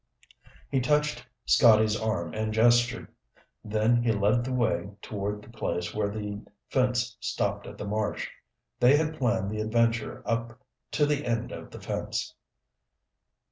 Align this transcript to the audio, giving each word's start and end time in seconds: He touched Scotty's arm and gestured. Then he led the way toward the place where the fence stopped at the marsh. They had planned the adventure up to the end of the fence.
He 0.71 0.79
touched 0.81 1.27
Scotty's 1.45 1.95
arm 1.95 2.33
and 2.33 2.51
gestured. 2.51 3.07
Then 3.63 4.01
he 4.01 4.11
led 4.11 4.43
the 4.43 4.51
way 4.51 4.89
toward 4.99 5.43
the 5.43 5.49
place 5.51 5.93
where 5.93 6.09
the 6.09 6.41
fence 6.71 7.15
stopped 7.19 7.67
at 7.67 7.77
the 7.77 7.85
marsh. 7.85 8.27
They 8.79 8.97
had 8.97 9.13
planned 9.15 9.51
the 9.51 9.61
adventure 9.61 10.23
up 10.25 10.59
to 10.93 11.05
the 11.05 11.23
end 11.27 11.51
of 11.51 11.69
the 11.69 11.79
fence. 11.79 12.33